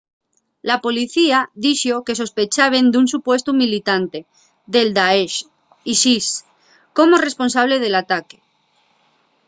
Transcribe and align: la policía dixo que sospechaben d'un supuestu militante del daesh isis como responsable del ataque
la 0.69 0.77
policía 0.85 1.39
dixo 1.63 1.95
que 2.05 2.17
sospechaben 2.21 2.85
d'un 2.91 3.05
supuestu 3.13 3.51
militante 3.63 4.19
del 4.73 4.89
daesh 4.97 5.37
isis 5.95 6.25
como 6.97 7.23
responsable 7.27 7.75
del 7.79 7.95
ataque 8.03 8.37